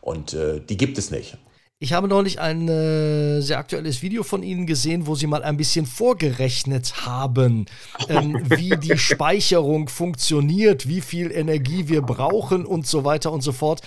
Und 0.00 0.34
äh, 0.34 0.60
die 0.60 0.76
gibt 0.76 0.98
es 0.98 1.10
nicht. 1.10 1.38
Ich 1.82 1.94
habe 1.94 2.08
neulich 2.08 2.38
ein 2.38 2.68
äh, 2.68 3.40
sehr 3.40 3.56
aktuelles 3.56 4.02
Video 4.02 4.22
von 4.22 4.42
Ihnen 4.42 4.66
gesehen, 4.66 5.06
wo 5.06 5.14
Sie 5.14 5.26
mal 5.26 5.42
ein 5.42 5.56
bisschen 5.56 5.86
vorgerechnet 5.86 7.06
haben, 7.06 7.64
ähm, 8.10 8.38
wie 8.50 8.76
die 8.76 8.98
Speicherung 8.98 9.88
funktioniert, 9.88 10.88
wie 10.88 11.00
viel 11.00 11.32
Energie 11.32 11.88
wir 11.88 12.02
brauchen 12.02 12.66
und 12.66 12.86
so 12.86 13.06
weiter 13.06 13.32
und 13.32 13.40
so 13.40 13.52
fort. 13.52 13.80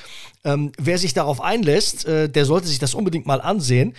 Ähm, 0.44 0.72
wer 0.80 0.98
sich 0.98 1.14
darauf 1.14 1.40
einlässt, 1.40 2.08
äh, 2.08 2.30
der 2.30 2.46
sollte 2.46 2.66
sich 2.66 2.80
das 2.80 2.96
unbedingt 2.96 3.28
mal 3.28 3.42
ansehen. 3.42 3.94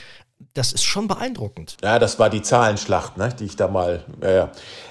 Das 0.55 0.73
ist 0.73 0.83
schon 0.83 1.07
beeindruckend. 1.07 1.77
Ja, 1.81 2.01
das 2.01 2.19
war 2.19 2.31
die 2.31 2.43
Zahlenschlacht, 2.43 3.17
ne, 3.17 3.29
die 3.39 3.45
ich 3.45 3.55
da 3.55 3.69
mal. 3.69 4.03
Äh, 4.21 4.47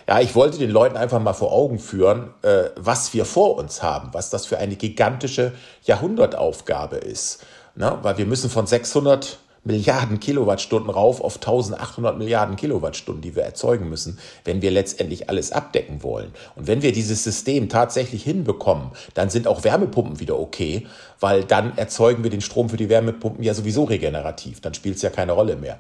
ja, 0.08 0.22
ich 0.22 0.34
wollte 0.34 0.60
den 0.60 0.72
Leuten 0.72 0.96
einfach 0.96 1.20
mal 1.20 1.34
vor 1.34 1.52
Augen 1.52 1.78
führen, 1.78 2.34
äh, 2.42 2.70
was 2.78 3.14
wir 3.14 3.26
vor 3.26 3.58
uns 3.58 3.84
haben, 3.84 4.14
was 4.14 4.30
das 4.30 4.46
für 4.46 4.60
eine 4.60 4.78
gigantische 4.78 5.52
Jahrhundertaufgabe 5.84 6.96
ist. 6.96 7.46
Ne? 7.76 7.98
Weil 8.02 8.18
wir 8.18 8.26
müssen 8.26 8.50
von 8.50 8.68
600 8.68 9.40
Milliarden 9.66 10.20
Kilowattstunden 10.20 10.90
rauf 10.90 11.22
auf 11.22 11.36
1800 11.36 12.18
Milliarden 12.18 12.58
Kilowattstunden, 12.58 13.22
die 13.22 13.34
wir 13.36 13.44
erzeugen 13.44 13.88
müssen, 13.88 14.20
wenn 14.44 14.62
wir 14.62 14.72
letztendlich 14.72 15.30
alles 15.30 15.54
abdecken 15.54 16.04
wollen. 16.04 16.34
Und 16.56 16.68
wenn 16.68 16.82
wir 16.82 16.92
dieses 16.92 17.24
System 17.24 17.70
tatsächlich 17.70 18.24
hinbekommen, 18.24 18.92
dann 19.14 19.30
sind 19.30 19.48
auch 19.48 19.64
Wärmepumpen 19.64 20.20
wieder 20.20 20.38
okay, 20.38 20.86
weil 21.22 21.46
dann 21.46 21.78
erzeugen 21.78 22.24
wir 22.24 22.30
den 22.30 22.42
Strom 22.42 22.70
für 22.70 22.76
die 22.76 22.90
Wärmepumpen 22.90 23.42
ja 23.42 23.54
sowieso 23.54 23.86
regenerativ. 23.86 24.60
Dann 24.60 24.74
spielt 24.74 24.98
es 24.98 25.02
ja 25.02 25.10
keine 25.10 25.32
Rolle 25.32 25.56
mehr. 25.56 25.80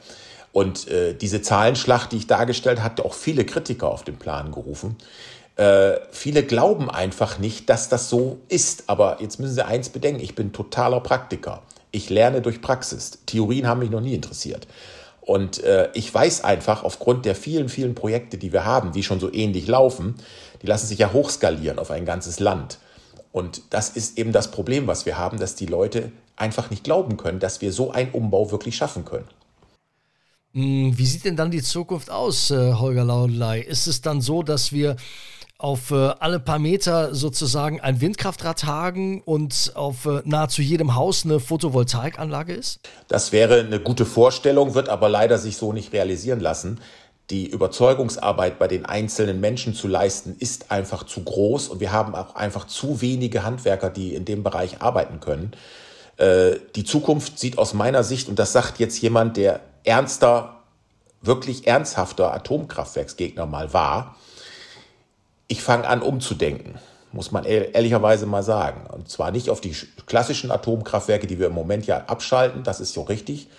Und 0.53 0.87
äh, 0.87 1.13
diese 1.13 1.41
Zahlenschlacht, 1.41 2.13
die 2.13 2.17
ich 2.17 2.27
dargestellt 2.27 2.81
hat 2.81 3.01
auch 3.01 3.13
viele 3.13 3.43
Kritiker 3.43 3.89
auf 3.89 4.03
den 4.03 4.15
Plan 4.15 4.51
gerufen. 4.53 4.95
Äh, 5.57 5.95
viele 6.11 6.43
glauben 6.43 6.89
einfach 6.89 7.37
nicht, 7.37 7.69
dass 7.69 7.89
das 7.89 8.07
so 8.07 8.39
ist. 8.47 8.83
Aber 8.87 9.17
jetzt 9.19 9.41
müssen 9.41 9.55
Sie 9.55 9.65
eins 9.65 9.89
bedenken, 9.89 10.21
ich 10.21 10.35
bin 10.35 10.53
totaler 10.53 11.01
Praktiker. 11.01 11.63
Ich 11.93 12.09
lerne 12.09 12.41
durch 12.41 12.59
Praxis. 12.59 13.19
Theorien 13.27 13.67
haben 13.67 13.79
mich 13.79 13.91
noch 13.91 14.01
nie 14.01 14.15
interessiert. 14.15 14.67
Und 15.21 15.63
äh, 15.63 15.89
ich 15.93 16.13
weiß 16.13 16.43
einfach, 16.43 16.83
aufgrund 16.83 17.23
der 17.25 17.35
vielen, 17.35 17.69
vielen 17.69 17.95
Projekte, 17.95 18.37
die 18.37 18.51
wir 18.51 18.65
haben, 18.65 18.91
die 18.91 19.03
schon 19.03 19.21
so 19.21 19.31
ähnlich 19.31 19.67
laufen, 19.67 20.15
die 20.61 20.67
lassen 20.67 20.87
sich 20.87 20.99
ja 20.99 21.13
hochskalieren 21.13 21.79
auf 21.79 21.91
ein 21.91 22.03
ganzes 22.03 22.39
Land. 22.39 22.79
Und 23.31 23.61
das 23.69 23.89
ist 23.89 24.17
eben 24.17 24.31
das 24.31 24.51
Problem, 24.51 24.87
was 24.87 25.05
wir 25.05 25.17
haben, 25.17 25.39
dass 25.39 25.55
die 25.55 25.67
Leute 25.67 26.11
einfach 26.35 26.71
nicht 26.71 26.83
glauben 26.83 27.15
können, 27.15 27.39
dass 27.39 27.61
wir 27.61 27.71
so 27.71 27.91
einen 27.91 28.11
Umbau 28.11 28.51
wirklich 28.51 28.75
schaffen 28.75 29.05
können. 29.05 29.27
Hm, 30.53 30.97
wie 30.97 31.05
sieht 31.05 31.25
denn 31.25 31.35
dann 31.35 31.51
die 31.51 31.63
Zukunft 31.63 32.09
aus, 32.09 32.51
äh, 32.51 32.73
Holger 32.73 33.05
Laudelei? 33.05 33.61
Ist 33.61 33.87
es 33.87 34.01
dann 34.01 34.19
so, 34.19 34.43
dass 34.43 34.71
wir 34.71 34.97
auf 35.57 35.91
äh, 35.91 35.95
alle 35.95 36.39
paar 36.39 36.59
Meter 36.59 37.15
sozusagen 37.15 37.79
ein 37.79 38.01
Windkraftrad 38.01 38.65
hagen 38.65 39.21
und 39.21 39.71
auf 39.75 40.05
äh, 40.05 40.21
nahezu 40.25 40.61
jedem 40.61 40.95
Haus 40.95 41.25
eine 41.25 41.39
Photovoltaikanlage 41.39 42.53
ist? 42.53 42.79
Das 43.07 43.31
wäre 43.31 43.59
eine 43.59 43.79
gute 43.79 44.05
Vorstellung, 44.05 44.75
wird 44.75 44.89
aber 44.89 45.09
leider 45.09 45.37
sich 45.37 45.57
so 45.57 45.71
nicht 45.71 45.93
realisieren 45.93 46.39
lassen. 46.39 46.81
Die 47.29 47.47
Überzeugungsarbeit 47.47 48.59
bei 48.59 48.67
den 48.67 48.85
einzelnen 48.85 49.39
Menschen 49.39 49.73
zu 49.73 49.87
leisten, 49.87 50.35
ist 50.39 50.71
einfach 50.71 51.03
zu 51.03 51.23
groß 51.23 51.69
und 51.69 51.79
wir 51.79 51.93
haben 51.93 52.15
auch 52.15 52.35
einfach 52.35 52.67
zu 52.67 53.01
wenige 53.01 53.43
Handwerker, 53.43 53.89
die 53.89 54.13
in 54.13 54.25
dem 54.25 54.43
Bereich 54.43 54.81
arbeiten 54.81 55.21
können. 55.21 55.53
Äh, 56.17 56.57
die 56.75 56.83
Zukunft 56.83 57.39
sieht 57.39 57.57
aus 57.57 57.73
meiner 57.73 58.03
Sicht, 58.03 58.27
und 58.27 58.39
das 58.39 58.51
sagt 58.51 58.79
jetzt 58.79 59.01
jemand, 59.01 59.37
der 59.37 59.61
ernster, 59.83 60.57
wirklich 61.21 61.67
ernsthafter 61.67 62.33
Atomkraftwerksgegner 62.33 63.45
mal 63.45 63.73
war, 63.73 64.17
ich 65.53 65.61
fange 65.61 65.87
an 65.87 66.01
umzudenken, 66.01 66.79
muss 67.11 67.31
man 67.31 67.45
ehrlicherweise 67.45 68.25
mal 68.25 68.41
sagen. 68.41 68.87
Und 68.91 69.07
zwar 69.07 69.29
nicht 69.29 69.51
auf 69.51 69.61
die 69.61 69.75
klassischen 70.07 70.49
Atomkraftwerke, 70.49 71.27
die 71.27 71.37
wir 71.37 71.45
im 71.45 71.53
Moment 71.53 71.85
ja 71.85 72.05
abschalten, 72.07 72.63
das 72.63 72.79
ist 72.79 72.93
so 72.93 73.03
richtig. 73.03 73.49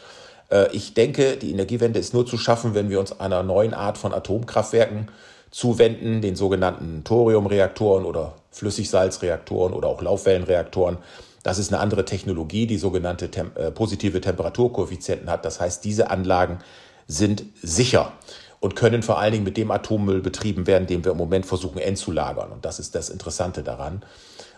Äh, 0.50 0.72
ich 0.72 0.94
denke, 0.94 1.36
die 1.36 1.52
Energiewende 1.52 2.00
ist 2.00 2.12
nur 2.12 2.26
zu 2.26 2.36
schaffen, 2.36 2.74
wenn 2.74 2.90
wir 2.90 2.98
uns 2.98 3.20
einer 3.20 3.44
neuen 3.44 3.74
Art 3.74 3.96
von 3.96 4.12
Atomkraftwerken 4.12 5.08
zuwenden, 5.52 6.20
den 6.20 6.34
sogenannten 6.34 7.04
Thoriumreaktoren 7.04 8.04
oder 8.04 8.34
Flüssigsalzreaktoren 8.50 9.72
oder 9.72 9.86
auch 9.86 10.02
Laufwellenreaktoren. 10.02 10.98
Das 11.44 11.58
ist 11.58 11.72
eine 11.72 11.80
andere 11.80 12.04
Technologie, 12.04 12.66
die 12.66 12.78
sogenannte 12.78 13.30
Tem 13.30 13.52
äh, 13.54 13.70
positive 13.70 14.20
Temperaturkoeffizienten 14.20 15.30
hat. 15.30 15.44
Das 15.44 15.60
heißt, 15.60 15.84
diese 15.84 16.10
Anlagen 16.10 16.58
sind 17.06 17.44
sicher 17.62 18.10
und 18.64 18.76
können 18.76 19.02
vor 19.02 19.18
allen 19.18 19.32
Dingen 19.32 19.44
mit 19.44 19.58
dem 19.58 19.70
Atommüll 19.70 20.22
betrieben 20.22 20.66
werden, 20.66 20.86
den 20.86 21.04
wir 21.04 21.12
im 21.12 21.18
Moment 21.18 21.44
versuchen 21.44 21.76
entzulagern. 21.76 22.50
Und 22.50 22.64
das 22.64 22.78
ist 22.78 22.94
das 22.94 23.10
Interessante 23.10 23.62
daran. 23.62 24.02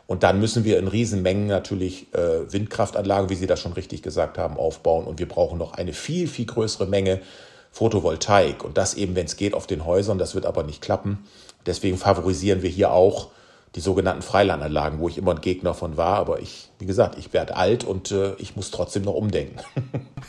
Und 0.07 0.23
dann 0.23 0.39
müssen 0.39 0.63
wir 0.63 0.79
in 0.79 0.87
Riesenmengen 0.87 1.49
natürlich 1.49 2.15
äh, 2.15 2.53
Windkraftanlagen, 2.53 3.31
wie 3.31 3.35
Sie 3.35 3.49
das 3.49 3.59
schon 3.59 3.73
richtig 3.73 4.03
gesagt 4.03 4.39
haben, 4.39 4.59
aufbauen. 4.59 5.07
Und 5.07 5.19
wir 5.19 5.27
brauchen 5.27 5.59
noch 5.59 5.73
eine 5.73 5.93
viel, 5.93 6.29
viel 6.29 6.47
größere 6.47 6.87
Menge 6.87 7.21
Photovoltaik. 7.73 8.63
Und 8.63 8.79
das 8.79 8.95
eben, 8.95 9.17
wenn 9.17 9.27
es 9.27 9.35
geht, 9.35 9.55
auf 9.55 9.67
den 9.67 9.85
Häusern. 9.85 10.19
Das 10.19 10.37
wird 10.37 10.47
aber 10.47 10.63
nicht 10.63 10.81
klappen. 10.81 11.25
Deswegen 11.67 11.99
favorisieren 11.99 12.63
wir 12.63 12.71
hier 12.71 12.93
auch 12.93 13.31
die 13.77 13.81
sogenannten 13.81 14.23
Freilandanlagen, 14.23 15.01
wo 15.01 15.09
ich 15.09 15.19
immer 15.19 15.33
ein 15.33 15.43
Gegner 15.43 15.75
von 15.75 15.99
war. 15.99 16.17
Aber 16.17 16.41
ich, 16.41 16.71
wie 16.79 16.87
gesagt, 16.87 17.19
ich 17.19 17.35
werde 17.35 17.57
alt 17.57 17.85
und 17.85 18.11
äh, 18.11 18.35
ich 18.39 18.57
muss 18.57 18.71
trotzdem 18.71 19.03
noch 19.03 19.13
umdenken. 19.13 19.61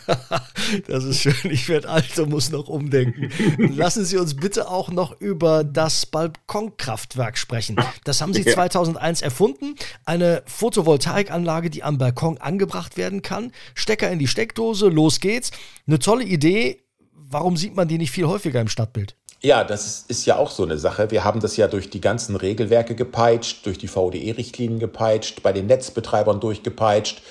das 0.88 1.06
ist 1.06 1.22
schön. 1.22 1.34
Ich 1.50 1.70
werde 1.70 1.88
alt 1.88 2.20
und 2.20 2.30
muss 2.30 2.52
noch 2.52 2.68
umdenken. 2.68 3.32
Lassen 3.58 4.04
Sie 4.04 4.18
uns 4.18 4.36
bitte 4.36 4.70
auch 4.70 4.90
noch 4.90 5.22
über 5.22 5.64
das 5.64 6.06
Balkonkraftwerk 6.06 7.38
sprechen. 7.38 7.78
Das 8.04 8.22
haben 8.22 8.34
Sie 8.34 8.44
2001 8.44 9.22
erfunden. 9.22 9.76
Eine 10.04 10.44
Photovoltaikanlage, 10.46 11.70
die 11.70 11.84
am 11.84 11.98
Balkon 11.98 12.40
angebracht 12.40 12.98
werden 12.98 13.22
kann. 13.22 13.54
Stecker 13.76 14.12
in 14.12 14.20
die 14.20 14.28
Steckdose, 14.28 14.90
los 14.90 15.22
geht's. 15.22 15.52
Eine 15.88 16.00
tolle 16.00 16.26
Idee. 16.26 16.84
Warum 17.14 17.56
sieht 17.56 17.76
man 17.78 17.88
die 17.88 17.98
nicht 17.98 18.12
viel 18.12 18.28
häufiger 18.28 18.60
im 18.60 18.68
Stadtbild? 18.68 19.16
Ja, 19.48 19.64
das 19.64 20.04
ist 20.10 20.26
ja 20.26 20.36
auch 20.36 20.52
so 20.52 20.64
eine 20.64 20.78
Sache. 20.78 21.10
Wir 21.10 21.24
haben 21.24 21.40
das 21.40 21.56
ja 21.56 21.70
durch 21.70 21.90
die 21.90 22.02
ganzen 22.02 22.36
Regelwerke 22.36 22.96
gepeitscht, 22.96 23.66
durch 23.66 23.78
die 23.78 23.88
VDE-Richtlinien 23.88 24.78
gepeitscht, 24.78 25.42
bei 25.42 25.54
den 25.54 25.68
Netzbetreibern 25.68 26.42
durchgepeitscht. 26.42 27.22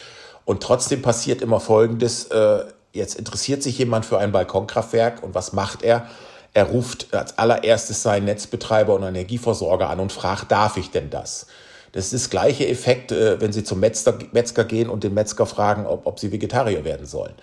Und 0.46 0.62
trotzdem 0.62 1.02
passiert 1.02 1.42
immer 1.42 1.60
Folgendes. 1.60 2.24
Äh, 2.28 2.64
jetzt 2.94 3.16
interessiert 3.16 3.62
sich 3.62 3.76
jemand 3.76 4.06
für 4.06 4.16
ein 4.16 4.32
Balkonkraftwerk 4.32 5.22
und 5.22 5.34
was 5.34 5.52
macht 5.52 5.82
er? 5.82 6.06
Er 6.54 6.64
ruft 6.64 7.12
als 7.12 7.36
allererstes 7.36 8.02
seinen 8.02 8.24
Netzbetreiber 8.24 8.94
und 8.94 9.02
Energieversorger 9.02 9.90
an 9.90 10.00
und 10.00 10.10
fragt, 10.10 10.50
darf 10.50 10.78
ich 10.78 10.90
denn 10.90 11.10
das? 11.10 11.46
Das 11.92 12.06
ist 12.06 12.14
das 12.14 12.30
gleiche 12.30 12.66
Effekt, 12.66 13.12
äh, 13.12 13.42
wenn 13.42 13.52
Sie 13.52 13.62
zum 13.62 13.80
Metzger, 13.80 14.18
Metzger 14.32 14.64
gehen 14.64 14.88
und 14.88 15.04
den 15.04 15.12
Metzger 15.12 15.44
fragen, 15.44 15.84
ob, 15.84 16.06
ob 16.06 16.18
Sie 16.18 16.32
Vegetarier 16.32 16.82
werden 16.82 17.04
sollen 17.04 17.34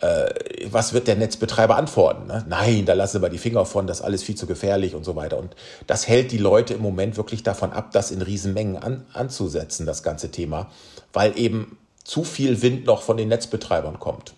äh, 0.00 0.66
was 0.70 0.92
wird 0.92 1.08
der 1.08 1.16
Netzbetreiber 1.16 1.76
antworten? 1.76 2.26
Ne? 2.26 2.44
Nein, 2.48 2.86
da 2.86 2.94
lassen 2.94 3.22
wir 3.22 3.28
die 3.28 3.38
Finger 3.38 3.64
von, 3.66 3.86
das 3.86 4.00
ist 4.00 4.04
alles 4.04 4.22
viel 4.22 4.34
zu 4.34 4.46
gefährlich 4.46 4.94
und 4.94 5.04
so 5.04 5.16
weiter. 5.16 5.38
Und 5.38 5.54
das 5.86 6.08
hält 6.08 6.32
die 6.32 6.38
Leute 6.38 6.74
im 6.74 6.82
Moment 6.82 7.16
wirklich 7.16 7.42
davon 7.42 7.72
ab, 7.72 7.92
das 7.92 8.10
in 8.10 8.22
Riesenmengen 8.22 8.76
an, 8.76 9.06
anzusetzen, 9.12 9.86
das 9.86 10.02
ganze 10.02 10.30
Thema, 10.30 10.70
weil 11.12 11.38
eben 11.38 11.78
zu 12.04 12.24
viel 12.24 12.62
Wind 12.62 12.86
noch 12.86 13.02
von 13.02 13.16
den 13.16 13.28
Netzbetreibern 13.28 13.98
kommt. 13.98 14.34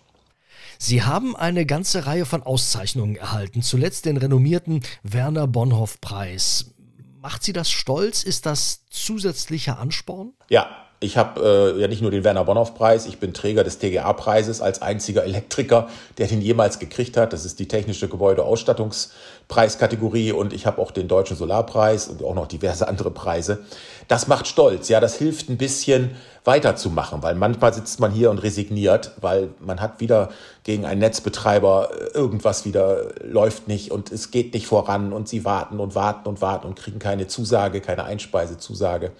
Sie 0.79 1.03
haben 1.03 1.35
eine 1.35 1.65
ganze 1.65 2.05
Reihe 2.05 2.25
von 2.25 2.43
Auszeichnungen 2.43 3.15
erhalten, 3.15 3.61
zuletzt 3.61 4.05
den 4.05 4.17
renommierten 4.17 4.83
Werner 5.03 5.47
Bonhoff 5.47 5.99
Preis. 6.01 6.71
Macht 7.19 7.43
Sie 7.43 7.51
das 7.51 7.69
stolz? 7.69 8.23
Ist 8.23 8.45
das 8.45 8.85
zusätzlicher 8.89 9.79
Ansporn? 9.79 10.33
Ja, 10.49 10.86
ich 10.99 11.15
habe 11.15 11.75
äh, 11.77 11.79
ja 11.79 11.87
nicht 11.87 12.01
nur 12.01 12.09
den 12.09 12.23
Werner 12.23 12.43
Bonhoff-Preis, 12.43 13.05
ich 13.05 13.19
bin 13.19 13.31
Träger 13.31 13.63
des 13.63 13.77
TGA-Preises 13.77 14.61
als 14.61 14.81
einziger 14.81 15.23
Elektriker, 15.23 15.89
der 16.17 16.25
den 16.25 16.41
jemals 16.41 16.79
gekriegt 16.79 17.17
hat. 17.17 17.33
Das 17.33 17.45
ist 17.45 17.59
die 17.59 17.67
technische 17.67 18.09
Gebäudeausstattungspreiskategorie 18.09 20.31
und 20.31 20.53
ich 20.53 20.65
habe 20.65 20.81
auch 20.81 20.89
den 20.89 21.07
Deutschen 21.07 21.37
Solarpreis 21.37 22.07
und 22.07 22.23
auch 22.23 22.33
noch 22.33 22.47
diverse 22.47 22.87
andere 22.87 23.11
Preise. 23.11 23.59
Das 24.07 24.27
macht 24.27 24.47
stolz, 24.47 24.89
ja, 24.89 24.99
das 24.99 25.17
hilft 25.17 25.49
ein 25.49 25.57
bisschen 25.57 26.15
weiterzumachen, 26.45 27.21
weil 27.21 27.35
manchmal 27.35 27.75
sitzt 27.75 27.99
man 27.99 28.11
hier 28.11 28.31
und 28.31 28.39
resigniert, 28.39 29.11
weil 29.21 29.49
man 29.59 29.79
hat 29.81 29.99
wieder 29.99 30.29
gegen 30.63 30.83
einen 30.85 31.01
Netzbetreiber 31.01 31.91
äh, 31.91 32.17
irgendwas 32.17 32.65
wieder 32.65 33.13
läuft 33.23 33.67
nicht 33.67 33.91
und 33.91 34.11
es 34.11 34.31
geht 34.31 34.55
nicht 34.55 34.65
voran 34.65 35.13
und 35.13 35.29
sie 35.29 35.45
warten 35.45 35.79
und 35.79 35.93
warten 35.93 36.27
und 36.27 36.41
warten 36.41 36.65
und 36.65 36.75
kriegen 36.75 36.97
keine 36.97 37.27
Zusage, 37.27 37.81
keine 37.81 38.05
Einspeisezusage. 38.05 39.11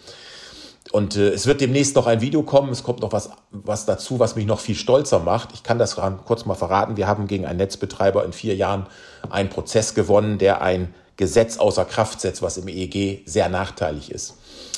Und 0.91 1.15
äh, 1.15 1.29
es 1.29 1.47
wird 1.47 1.61
demnächst 1.61 1.95
noch 1.95 2.07
ein 2.07 2.21
Video 2.21 2.43
kommen. 2.43 2.71
Es 2.71 2.83
kommt 2.83 3.01
noch 3.01 3.11
was, 3.11 3.29
was 3.51 3.85
dazu, 3.85 4.19
was 4.19 4.35
mich 4.35 4.45
noch 4.45 4.59
viel 4.59 4.75
stolzer 4.75 5.19
macht. 5.19 5.49
Ich 5.53 5.63
kann 5.63 5.79
das 5.79 5.97
kurz 6.25 6.45
mal 6.45 6.55
verraten. 6.55 6.97
Wir 6.97 7.07
haben 7.07 7.27
gegen 7.27 7.45
einen 7.45 7.57
Netzbetreiber 7.57 8.23
in 8.25 8.33
vier 8.33 8.55
Jahren 8.55 8.87
einen 9.29 9.49
Prozess 9.49 9.93
gewonnen, 9.93 10.37
der 10.37 10.61
ein 10.61 10.93
Gesetz 11.17 11.57
außer 11.57 11.85
Kraft 11.85 12.21
setzt, 12.21 12.41
was 12.41 12.57
im 12.57 12.67
EEG 12.67 13.23
sehr 13.25 13.49
nachteilig 13.49 14.11
ist. 14.11 14.37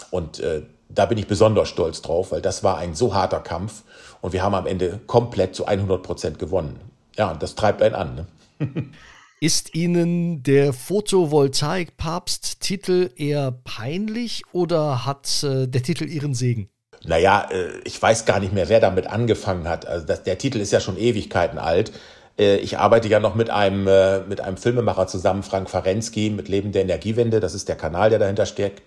Und 0.10 0.39
äh, 0.39 0.63
da 0.89 1.06
bin 1.06 1.18
ich 1.18 1.28
besonders 1.28 1.70
stolz 1.70 2.01
drauf, 2.01 2.32
weil 2.32 2.42
das 2.42 2.63
war 2.63 2.78
ein 2.78 2.96
so 2.96 3.13
harter 3.13 3.42
Kampf 3.42 3.84
und 4.22 4.34
wir 4.34 4.42
haben 4.42 4.56
am 4.56 4.66
Ende 4.66 5.00
komplett 5.06 5.56
zu 5.56 5.66
100 5.66 6.01
Prozent 6.01 6.39
gewonnen. 6.39 6.80
Ja, 7.16 7.32
und 7.32 7.44
das 7.44 7.56
treibt 7.56 7.82
einen 7.82 7.96
an. 7.96 8.16
Ne? 8.16 8.25
Ist 9.41 9.74
Ihnen 9.74 10.43
der 10.43 10.74
Photovoltaik-Papst-Titel 10.74 13.12
eher 13.15 13.53
peinlich 13.63 14.43
oder 14.51 15.05
hat 15.05 15.41
äh, 15.43 15.65
der 15.65 15.81
Titel 15.81 16.10
Ihren 16.10 16.34
Segen? 16.34 16.67
Naja, 17.05 17.48
äh, 17.50 17.69
ich 17.86 18.01
weiß 18.01 18.25
gar 18.25 18.41
nicht 18.41 18.51
mehr, 18.51 18.67
wer 18.67 18.81
damit 18.81 19.08
angefangen 19.08 19.69
hat. 19.69 19.88
Also 19.88 20.05
das, 20.05 20.24
der 20.24 20.38
Titel 20.38 20.60
ist 20.60 20.74
ja 20.74 20.81
schon 20.81 20.98
Ewigkeiten 20.98 21.58
alt. 21.58 21.93
Äh, 22.38 22.58
ich 22.58 22.79
arbeite 22.79 23.08
ja 23.08 23.22
noch 23.22 23.36
mit 23.36 23.50
einem, 23.50 23.88
äh, 23.88 24.19
mit 24.27 24.41
einem 24.41 24.58
Filmemacher 24.58 25.08
zusammen, 25.08 25.43
Frank 25.43 25.69
Farensky, 25.69 26.31
mit 26.31 26.50
Leben 26.50 26.74
der 26.74 26.81
Energiewende. 26.81 27.39
Das 27.39 27.53
ist 27.53 27.69
der 27.69 27.77
Kanal, 27.77 28.10
der 28.10 28.19
dahinter 28.19 28.46
steckt. 28.46 28.81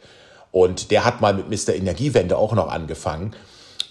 Und 0.50 0.90
der 0.90 1.06
hat 1.06 1.22
mal 1.22 1.32
mit 1.32 1.48
Mr. 1.48 1.74
Energiewende 1.74 2.36
auch 2.36 2.52
noch 2.52 2.70
angefangen. 2.70 3.34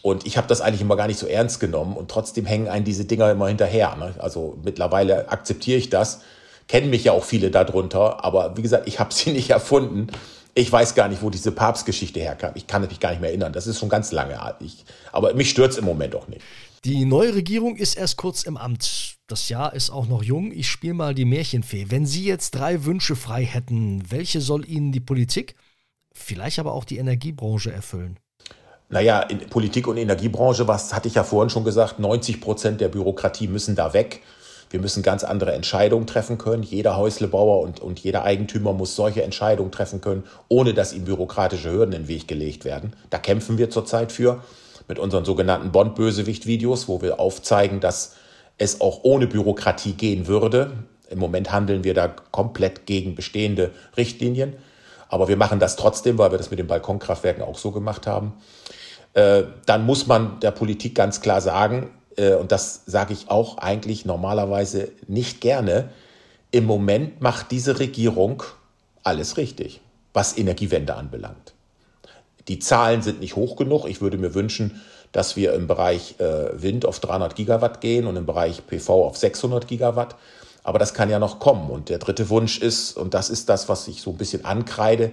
Und 0.03 0.27
ich 0.27 0.38
habe 0.38 0.48
das 0.48 0.62
eigentlich 0.62 0.82
immer 0.82 0.96
gar 0.96 1.08
nicht 1.08 1.18
so 1.18 1.25
ernst 1.25 1.60
genommen. 1.60 1.98
Und 1.98 2.12
trotzdem 2.12 2.46
hängen 2.46 2.68
einen 2.68 2.86
diese 2.86 3.06
Dinger 3.06 3.32
immer 3.32 3.48
hinterher. 3.48 3.96
Ne? 3.96 4.13
Also 4.20 4.60
mittlerweile 4.63 5.32
akzeptiere 5.32 5.80
ich 5.80 5.89
das 5.89 6.22
kennen 6.68 6.89
mich 6.89 7.03
ja 7.03 7.12
auch 7.12 7.24
viele 7.24 7.51
darunter, 7.51 8.24
aber 8.24 8.58
wie 8.58 8.62
gesagt, 8.62 8.88
ich 8.88 9.00
habe 9.00 9.13
sie 9.13 9.32
nicht 9.32 9.50
erfunden. 9.50 10.08
Ich 10.53 10.70
weiß 10.70 10.96
gar 10.96 11.08
nicht, 11.08 11.22
wo 11.22 11.30
diese 11.30 11.51
Papstgeschichte 11.51 12.20
herkam. 12.20 12.51
Ich 12.56 12.68
kann 12.68 12.82
mich 12.82 13.00
gar 13.00 13.12
nicht 13.12 13.22
mehr 13.22 13.30
erinnern. 13.30 13.53
Das 13.53 13.68
ist 13.68 13.80
schon 13.80 13.88
ganz 13.88 14.12
lange. 14.12 14.38
Ich, 14.60 14.84
aber 15.13 15.34
mich 15.34 15.50
stört 15.50 15.72
es 15.72 15.77
im 15.77 15.86
Moment 15.86 16.13
auch 16.13 16.27
nicht. 16.27 16.41
Die 16.84 17.06
neue 17.06 17.36
Regierung 17.36 17.77
ist 17.77 17.96
erst 17.96 18.18
kurz 18.18 18.44
im 18.44 18.58
Amt. 18.58 19.15
Das 19.27 19.48
Jahr 19.50 19.74
ist 19.74 19.91
auch 19.91 20.08
noch 20.08 20.24
jung. 20.24 20.51
Ich 20.51 20.68
spiele 20.70 20.96
mal 20.96 21.13
die 21.13 21.25
Märchenfee. 21.25 21.86
Wenn 21.89 22.06
Sie 22.06 22.25
jetzt 22.25 22.51
drei 22.51 22.84
Wünsche 22.84 23.15
frei 23.15 23.46
hätten, 23.46 24.03
welche 24.10 24.41
soll 24.41 24.68
Ihnen 24.68 24.91
die 24.91 25.00
Politik, 25.00 25.56
vielleicht 26.12 26.60
aber 26.60 26.74
auch 26.74 26.84
die 26.84 26.98
Energiebranche 26.98 27.72
erfüllen? 27.72 28.18
Naja, 28.89 29.22
in 29.22 29.39
Politik 29.48 29.88
und 29.88 29.96
Energiebranche, 29.96 30.68
was 30.68 30.94
hatte 30.94 31.08
ich 31.08 31.13
ja 31.13 31.24
vorhin 31.24 31.50
schon 31.50 31.63
gesagt, 31.63 32.00
90 32.00 32.41
Prozent 32.41 32.82
der 32.82 32.89
Bürokratie 32.89 33.48
müssen 33.48 33.75
da 33.75 33.94
weg. 33.94 34.22
Wir 34.72 34.80
müssen 34.80 35.04
ganz 35.04 35.25
andere 35.25 35.51
Entscheidungen 35.51 36.08
treffen 36.08 36.38
können. 36.38 36.63
Jeder 36.63 36.96
Häuslebauer 36.96 37.60
und, 37.60 37.82
und 37.82 38.00
jeder 38.00 38.24
Eigentümer 38.24 38.72
muss 38.72 38.96
solche 38.96 39.22
Entscheidungen 39.22 39.72
treffen 39.72 40.00
können, 40.00 40.24
ohne 40.48 40.74
dass 40.74 40.94
ihm 40.94 41.04
bürokratische 41.04 41.72
Hürden 41.72 41.94
in 41.94 42.04
den 42.04 42.08
Weg 42.08 42.28
gelegt 42.28 42.63
werden. 42.63 42.94
Da 43.10 43.18
kämpfen 43.18 43.58
wir 43.58 43.70
zurzeit 43.70 44.13
für 44.13 44.42
mit 44.88 44.98
unseren 44.98 45.25
sogenannten 45.25 45.72
Bond-Bösewicht-Videos, 45.72 46.88
wo 46.88 47.01
wir 47.01 47.20
aufzeigen, 47.20 47.82
dass 47.82 48.16
es 48.58 48.80
auch 48.80 49.01
ohne 49.04 49.28
Bürokratie 49.28 49.94
gehen 49.94 50.28
würde. 50.28 50.72
Im 51.10 51.20
Moment 51.20 51.51
handeln 51.51 51.84
wir 51.84 51.94
da 51.94 52.08
komplett 52.08 52.86
gegen 52.86 53.16
bestehende 53.16 53.72
Richtlinien. 53.98 54.56
Aber 55.10 55.28
wir 55.28 55.36
machen 55.36 55.60
das 55.60 55.75
trotzdem, 55.75 56.18
weil 56.18 56.32
wir 56.32 56.38
das 56.38 56.50
mit 56.50 56.60
den 56.60 56.68
Balkonkraftwerken 56.68 57.44
auch 57.44 57.58
so 57.58 57.72
gemacht 57.72 58.08
haben. 58.08 58.34
Äh, 59.13 59.44
dann 59.66 59.86
muss 59.86 60.08
man 60.08 60.40
der 60.40 60.51
Politik 60.51 60.96
ganz 60.96 61.20
klar 61.20 61.42
sagen, 61.42 61.90
äh, 62.18 62.36
und 62.36 62.51
das 62.51 62.84
sage 62.86 63.13
ich 63.13 63.30
auch 63.30 63.58
eigentlich 63.58 64.06
normalerweise 64.06 64.91
nicht 65.08 65.41
gerne, 65.41 65.89
im 66.51 66.65
Moment 66.65 67.22
macht 67.22 67.51
diese 67.51 67.80
Regierung 67.80 68.44
alles 69.03 69.38
richtig, 69.38 69.82
was 70.13 70.38
Energiewende 70.38 70.96
anbelangt. 70.96 71.53
Die 72.48 72.60
Zahlen 72.60 73.01
sind 73.01 73.20
nicht 73.20 73.36
hoch 73.36 73.56
genug. 73.56 73.86
Ich 73.88 74.01
würde 74.01 74.18
mir 74.18 74.34
wünschen, 74.34 74.82
dass 75.12 75.36
wir 75.36 75.53
im 75.53 75.68
Bereich 75.68 76.15
äh, 76.20 76.62
Wind 76.62 76.86
auf 76.86 77.00
300 77.00 77.36
Gigawatt 77.36 77.82
gehen 77.82 78.08
und 78.08 78.15
im 78.15 78.25
Bereich 78.25 78.65
PV 78.65 79.06
auf 79.06 79.18
600 79.18 79.68
Gigawatt. 79.68 80.15
Aber 80.63 80.80
das 80.80 80.94
kann 80.94 81.10
ja 81.10 81.20
noch 81.20 81.39
kommen. 81.39 81.70
Und 81.70 81.89
der 81.89 81.98
dritte 81.98 82.30
Wunsch 82.30 82.60
ist, 82.60 82.98
und 82.98 83.13
das 83.13 83.30
ist 83.30 83.50
das, 83.50 83.68
was 83.68 83.88
ich 83.88 84.01
so 84.01 84.12
ein 84.12 84.18
bisschen 84.18 84.46
ankreide, 84.46 85.12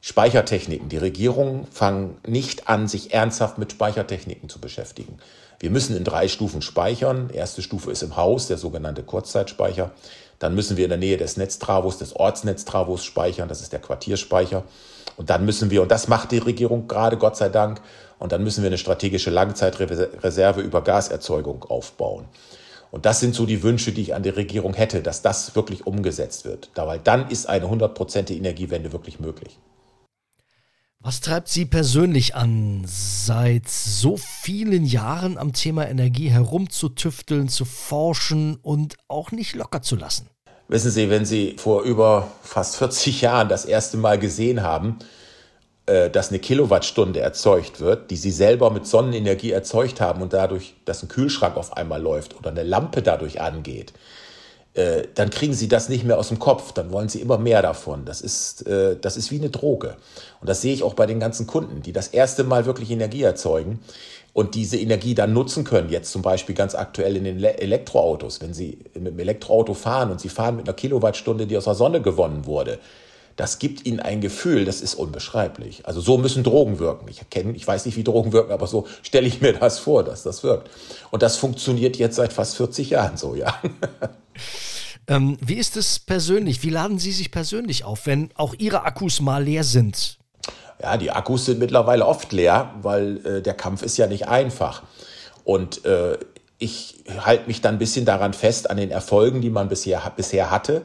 Speichertechniken. 0.00 0.88
Die 0.88 0.96
Regierungen 0.96 1.66
fangen 1.70 2.16
nicht 2.26 2.68
an, 2.68 2.88
sich 2.88 3.12
ernsthaft 3.12 3.58
mit 3.58 3.72
Speichertechniken 3.72 4.48
zu 4.48 4.58
beschäftigen. 4.58 5.18
Wir 5.58 5.70
müssen 5.70 5.94
in 5.94 6.04
drei 6.04 6.26
Stufen 6.26 6.62
speichern. 6.62 7.28
Erste 7.30 7.60
Stufe 7.60 7.90
ist 7.90 8.02
im 8.02 8.16
Haus, 8.16 8.46
der 8.46 8.56
sogenannte 8.56 9.02
Kurzzeitspeicher. 9.02 9.90
Dann 10.38 10.54
müssen 10.54 10.78
wir 10.78 10.84
in 10.84 10.90
der 10.90 10.98
Nähe 10.98 11.18
des 11.18 11.36
Netztravos, 11.36 11.98
des 11.98 12.16
Ortsnetztravos 12.16 13.04
speichern. 13.04 13.48
Das 13.48 13.60
ist 13.60 13.74
der 13.74 13.80
Quartierspeicher. 13.80 14.64
Und 15.18 15.28
dann 15.28 15.44
müssen 15.44 15.70
wir, 15.70 15.82
und 15.82 15.90
das 15.90 16.08
macht 16.08 16.30
die 16.32 16.38
Regierung 16.38 16.88
gerade, 16.88 17.18
Gott 17.18 17.36
sei 17.36 17.50
Dank, 17.50 17.82
und 18.18 18.32
dann 18.32 18.42
müssen 18.42 18.62
wir 18.62 18.68
eine 18.68 18.78
strategische 18.78 19.28
Langzeitreserve 19.28 20.62
über 20.62 20.82
Gaserzeugung 20.82 21.64
aufbauen. 21.64 22.24
Und 22.90 23.04
das 23.04 23.20
sind 23.20 23.34
so 23.34 23.44
die 23.44 23.62
Wünsche, 23.62 23.92
die 23.92 24.00
ich 24.00 24.14
an 24.14 24.22
die 24.22 24.30
Regierung 24.30 24.72
hätte, 24.72 25.02
dass 25.02 25.20
das 25.20 25.54
wirklich 25.54 25.86
umgesetzt 25.86 26.46
wird. 26.46 26.70
Weil 26.74 27.00
dann 27.00 27.28
ist 27.28 27.46
eine 27.46 27.68
hundertprozentige 27.68 28.38
Energiewende 28.38 28.92
wirklich 28.92 29.20
möglich. 29.20 29.58
Was 31.02 31.22
treibt 31.22 31.48
Sie 31.48 31.64
persönlich 31.64 32.34
an, 32.34 32.84
seit 32.86 33.70
so 33.70 34.18
vielen 34.18 34.84
Jahren 34.84 35.38
am 35.38 35.54
Thema 35.54 35.88
Energie 35.88 36.28
herumzutüfteln, 36.28 37.48
zu 37.48 37.64
forschen 37.64 38.56
und 38.56 38.96
auch 39.08 39.32
nicht 39.32 39.54
locker 39.54 39.80
zu 39.80 39.96
lassen? 39.96 40.28
Wissen 40.68 40.90
Sie, 40.90 41.08
wenn 41.08 41.24
Sie 41.24 41.56
vor 41.56 41.84
über 41.84 42.30
fast 42.42 42.76
40 42.76 43.22
Jahren 43.22 43.48
das 43.48 43.64
erste 43.64 43.96
Mal 43.96 44.18
gesehen 44.18 44.62
haben, 44.62 44.98
äh, 45.86 46.10
dass 46.10 46.28
eine 46.28 46.38
Kilowattstunde 46.38 47.20
erzeugt 47.20 47.80
wird, 47.80 48.10
die 48.10 48.16
sie 48.16 48.30
selber 48.30 48.70
mit 48.70 48.86
Sonnenenergie 48.86 49.52
erzeugt 49.52 50.02
haben 50.02 50.20
und 50.20 50.34
dadurch, 50.34 50.74
dass 50.84 51.02
ein 51.02 51.08
Kühlschrank 51.08 51.56
auf 51.56 51.78
einmal 51.78 52.02
läuft 52.02 52.38
oder 52.38 52.50
eine 52.50 52.62
Lampe 52.62 53.00
dadurch 53.00 53.40
angeht, 53.40 53.94
äh, 54.74 55.02
dann 55.14 55.30
kriegen 55.30 55.52
sie 55.52 55.68
das 55.68 55.88
nicht 55.88 56.04
mehr 56.04 56.18
aus 56.18 56.28
dem 56.28 56.38
Kopf, 56.38 56.72
dann 56.72 56.92
wollen 56.92 57.08
sie 57.08 57.20
immer 57.20 57.38
mehr 57.38 57.60
davon. 57.60 58.04
Das 58.04 58.20
ist, 58.20 58.66
äh, 58.66 58.96
das 59.00 59.16
ist 59.16 59.30
wie 59.30 59.38
eine 59.38 59.50
Droge. 59.50 59.96
Und 60.40 60.48
das 60.48 60.62
sehe 60.62 60.72
ich 60.72 60.82
auch 60.82 60.94
bei 60.94 61.06
den 61.06 61.18
ganzen 61.18 61.46
Kunden, 61.46 61.82
die 61.82 61.92
das 61.92 62.08
erste 62.08 62.44
Mal 62.44 62.66
wirklich 62.66 62.90
Energie 62.90 63.22
erzeugen 63.22 63.80
und 64.32 64.54
diese 64.54 64.76
Energie 64.76 65.14
dann 65.14 65.32
nutzen 65.32 65.64
können. 65.64 65.90
Jetzt 65.90 66.12
zum 66.12 66.22
Beispiel 66.22 66.54
ganz 66.54 66.76
aktuell 66.76 67.16
in 67.16 67.24
den 67.24 67.42
Elektroautos. 67.42 68.40
Wenn 68.40 68.54
Sie 68.54 68.78
mit 68.94 69.08
dem 69.08 69.18
Elektroauto 69.18 69.74
fahren 69.74 70.12
und 70.12 70.20
Sie 70.20 70.28
fahren 70.28 70.56
mit 70.56 70.68
einer 70.68 70.76
Kilowattstunde, 70.76 71.48
die 71.48 71.56
aus 71.56 71.64
der 71.64 71.74
Sonne 71.74 72.00
gewonnen 72.00 72.46
wurde, 72.46 72.78
das 73.40 73.58
gibt 73.58 73.86
ihnen 73.86 74.00
ein 74.00 74.20
Gefühl, 74.20 74.66
das 74.66 74.82
ist 74.82 74.94
unbeschreiblich. 74.94 75.86
Also 75.86 76.02
so 76.02 76.18
müssen 76.18 76.44
Drogen 76.44 76.78
wirken. 76.78 77.08
Ich 77.08 77.22
kenne, 77.30 77.52
ich 77.56 77.66
weiß 77.66 77.86
nicht, 77.86 77.96
wie 77.96 78.04
Drogen 78.04 78.34
wirken, 78.34 78.52
aber 78.52 78.66
so 78.66 78.86
stelle 79.02 79.26
ich 79.26 79.40
mir 79.40 79.54
das 79.54 79.78
vor, 79.78 80.04
dass 80.04 80.22
das 80.22 80.42
wirkt. 80.44 80.68
Und 81.10 81.22
das 81.22 81.38
funktioniert 81.38 81.96
jetzt 81.96 82.16
seit 82.16 82.34
fast 82.34 82.58
40 82.58 82.90
Jahren 82.90 83.16
so, 83.16 83.34
ja. 83.34 83.54
Ähm, 85.08 85.38
wie 85.40 85.54
ist 85.56 85.76
es 85.76 85.98
persönlich? 85.98 86.62
Wie 86.62 86.70
laden 86.70 87.00
Sie 87.00 87.10
sich 87.10 87.32
persönlich 87.32 87.82
auf, 87.82 88.06
wenn 88.06 88.30
auch 88.36 88.54
Ihre 88.58 88.84
Akkus 88.84 89.20
mal 89.20 89.42
leer 89.42 89.64
sind? 89.64 90.18
Ja, 90.80 90.96
die 90.96 91.10
Akkus 91.10 91.46
sind 91.46 91.58
mittlerweile 91.58 92.06
oft 92.06 92.30
leer, 92.30 92.74
weil 92.82 93.26
äh, 93.26 93.42
der 93.42 93.54
Kampf 93.54 93.82
ist 93.82 93.96
ja 93.96 94.06
nicht 94.06 94.28
einfach. 94.28 94.82
Und 95.42 95.84
äh, 95.84 96.16
ich 96.58 97.02
halte 97.24 97.48
mich 97.48 97.60
dann 97.60 97.76
ein 97.76 97.78
bisschen 97.78 98.04
daran 98.04 98.34
fest, 98.34 98.70
an 98.70 98.76
den 98.76 98.92
Erfolgen, 98.92 99.40
die 99.40 99.50
man 99.50 99.68
bisher, 99.68 100.12
bisher 100.14 100.52
hatte. 100.52 100.82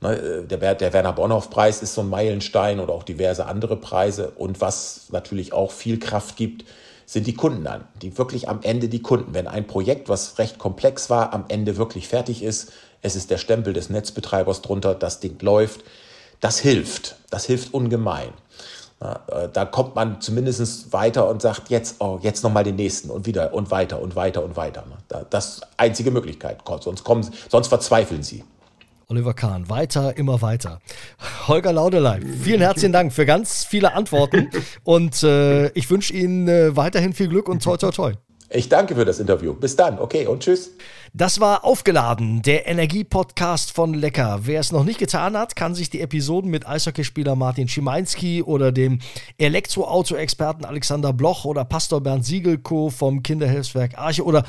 Ne, 0.00 0.16
äh, 0.16 0.44
der, 0.44 0.74
der 0.74 0.92
Werner 0.92 1.12
Bonhoff-Preis 1.12 1.82
ist 1.82 1.94
so 1.94 2.02
ein 2.02 2.08
Meilenstein 2.08 2.80
oder 2.80 2.92
auch 2.92 3.02
diverse 3.02 3.46
andere 3.46 3.76
Preise. 3.76 4.30
Und 4.30 4.60
was 4.60 5.08
natürlich 5.10 5.52
auch 5.52 5.72
viel 5.72 5.98
Kraft 5.98 6.36
gibt, 6.36 6.64
sind 7.06 7.26
die 7.26 7.34
Kunden 7.34 7.66
an. 7.66 7.86
Die 8.02 8.18
wirklich 8.18 8.48
am 8.48 8.60
Ende 8.62 8.88
die 8.88 9.02
Kunden. 9.02 9.34
Wenn 9.34 9.48
ein 9.48 9.66
Projekt, 9.66 10.08
was 10.08 10.38
recht 10.38 10.58
komplex 10.58 11.10
war, 11.10 11.32
am 11.32 11.46
Ende 11.48 11.76
wirklich 11.76 12.06
fertig 12.06 12.42
ist, 12.42 12.72
es 13.02 13.16
ist 13.16 13.30
der 13.30 13.38
Stempel 13.38 13.72
des 13.72 13.90
Netzbetreibers 13.90 14.60
drunter, 14.60 14.94
das 14.94 15.20
Ding 15.20 15.38
läuft, 15.40 15.84
das 16.40 16.58
hilft. 16.58 17.16
Das 17.30 17.44
hilft 17.44 17.72
ungemein. 17.74 18.30
Äh, 19.00 19.48
da 19.52 19.64
kommt 19.64 19.94
man 19.94 20.20
zumindest 20.20 20.92
weiter 20.92 21.28
und 21.28 21.40
sagt, 21.40 21.70
jetzt, 21.70 21.96
oh, 22.00 22.18
jetzt 22.22 22.42
nochmal 22.42 22.64
den 22.64 22.76
nächsten 22.76 23.10
und 23.10 23.26
wieder 23.26 23.54
und 23.54 23.70
weiter 23.70 24.00
und 24.00 24.16
weiter 24.16 24.44
und 24.44 24.56
weiter. 24.56 24.84
Das 25.30 25.48
ist 25.48 25.66
einzige 25.76 26.10
Möglichkeit. 26.10 26.58
Sonst, 26.80 27.04
kommen, 27.04 27.28
sonst 27.48 27.68
verzweifeln 27.68 28.22
sie. 28.22 28.44
Oliver 29.10 29.32
Kahn, 29.32 29.70
weiter, 29.70 30.18
immer 30.18 30.42
weiter. 30.42 30.80
Holger 31.46 31.72
Laudelei, 31.72 32.20
vielen 32.42 32.60
herzlichen 32.60 32.92
Dank 32.92 33.10
für 33.10 33.24
ganz 33.24 33.64
viele 33.64 33.94
Antworten 33.94 34.50
und 34.84 35.22
äh, 35.22 35.68
ich 35.70 35.88
wünsche 35.88 36.12
Ihnen 36.12 36.46
äh, 36.46 36.76
weiterhin 36.76 37.14
viel 37.14 37.28
Glück 37.28 37.48
und 37.48 37.62
toi 37.62 37.78
toi 37.78 37.90
toi. 37.90 38.12
Ich 38.50 38.68
danke 38.68 38.94
für 38.94 39.06
das 39.06 39.18
Interview. 39.18 39.54
Bis 39.54 39.76
dann. 39.76 39.98
Okay 39.98 40.26
und 40.26 40.42
tschüss. 40.42 40.72
Das 41.14 41.40
war 41.40 41.64
aufgeladen, 41.64 42.42
der 42.42 42.66
Energie-Podcast 42.66 43.72
von 43.72 43.94
Lecker. 43.94 44.40
Wer 44.42 44.60
es 44.60 44.72
noch 44.72 44.84
nicht 44.84 44.98
getan 44.98 45.36
hat, 45.36 45.56
kann 45.56 45.74
sich 45.74 45.88
die 45.88 46.00
Episoden 46.00 46.50
mit 46.50 46.68
Eishockeyspieler 46.68 47.34
Martin 47.34 47.66
Schimanski 47.66 48.42
oder 48.42 48.72
dem 48.72 48.98
Elektroauto-Experten 49.38 50.64
Alexander 50.64 51.12
Bloch 51.12 51.44
oder 51.46 51.64
Pastor 51.64 52.02
Bernd 52.02 52.26
Siegelko 52.26 52.90
vom 52.90 53.22
Kinderhilfswerk 53.22 53.96
Arche 53.96 54.24
oder 54.24 54.44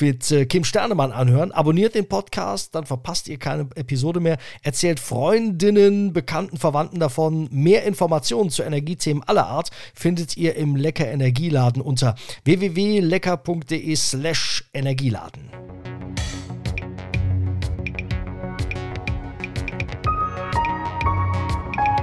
mit 0.00 0.30
äh, 0.30 0.46
Kim 0.46 0.64
Sternemann 0.64 1.12
anhören. 1.12 1.52
Abonniert 1.52 1.94
den 1.94 2.08
Podcast, 2.08 2.74
dann 2.74 2.86
verpasst 2.86 3.28
ihr 3.28 3.38
keine 3.38 3.68
Episode 3.74 4.20
mehr. 4.20 4.38
Erzählt 4.62 5.00
Freundinnen, 5.00 6.12
Bekannten, 6.12 6.56
Verwandten 6.56 7.00
davon. 7.00 7.48
Mehr 7.50 7.84
Informationen 7.84 8.50
zu 8.50 8.62
Energiethemen 8.62 9.22
aller 9.24 9.46
Art 9.46 9.70
findet 9.94 10.36
ihr 10.36 10.56
im 10.56 10.76
Lecker 10.76 11.06
Energieladen 11.06 11.82
unter 11.82 12.14
www.lecker.de 12.44 13.94
slash 13.96 14.64
Energieladen. 14.72 15.77